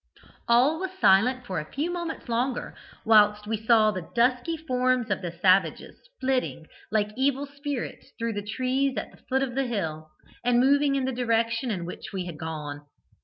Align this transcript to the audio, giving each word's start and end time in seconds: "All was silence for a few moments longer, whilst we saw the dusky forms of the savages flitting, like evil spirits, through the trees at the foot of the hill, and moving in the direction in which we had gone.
"All 0.47 0.79
was 0.79 0.89
silence 0.99 1.45
for 1.45 1.59
a 1.59 1.71
few 1.71 1.91
moments 1.91 2.27
longer, 2.27 2.73
whilst 3.05 3.45
we 3.45 3.55
saw 3.55 3.91
the 3.91 4.09
dusky 4.15 4.57
forms 4.57 5.11
of 5.11 5.21
the 5.21 5.31
savages 5.31 5.95
flitting, 6.19 6.65
like 6.89 7.11
evil 7.15 7.45
spirits, 7.45 8.11
through 8.17 8.33
the 8.33 8.41
trees 8.41 8.97
at 8.97 9.11
the 9.11 9.21
foot 9.29 9.43
of 9.43 9.53
the 9.53 9.67
hill, 9.67 10.09
and 10.43 10.59
moving 10.59 10.95
in 10.95 11.05
the 11.05 11.11
direction 11.11 11.69
in 11.69 11.85
which 11.85 12.11
we 12.13 12.25
had 12.25 12.39
gone. 12.39 12.81